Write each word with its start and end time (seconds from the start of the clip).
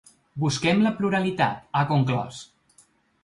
“Busquem 0.43 0.79
la 0.85 0.91
pluralitat”, 1.01 1.61
ha 1.73 1.83
conclòs. 1.93 2.39